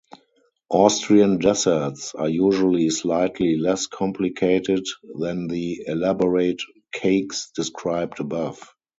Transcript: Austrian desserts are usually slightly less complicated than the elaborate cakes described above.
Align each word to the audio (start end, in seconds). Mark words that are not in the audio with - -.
Austrian 0.71 1.37
desserts 1.37 2.15
are 2.15 2.27
usually 2.27 2.89
slightly 2.89 3.55
less 3.55 3.85
complicated 3.85 4.83
than 5.19 5.45
the 5.47 5.83
elaborate 5.85 6.63
cakes 6.91 7.51
described 7.55 8.19
above. 8.19 8.73